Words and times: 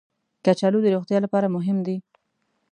کچالو 0.45 0.79
د 0.83 0.87
روغتیا 0.95 1.17
لپاره 1.25 1.53
مهم 1.55 1.77
دي 1.85 1.97